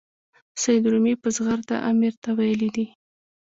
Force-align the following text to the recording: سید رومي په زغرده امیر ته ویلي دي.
سید 0.61 0.83
رومي 0.91 1.13
په 1.21 1.27
زغرده 1.35 1.75
امیر 1.89 2.13
ته 2.23 2.29
ویلي 2.37 2.69
دي. 2.75 2.85